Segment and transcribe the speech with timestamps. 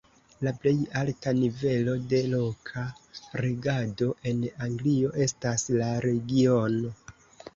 [0.45, 0.71] La plej
[1.01, 2.85] alta nivelo de loka
[3.45, 6.91] regado en Anglio estas la regiono.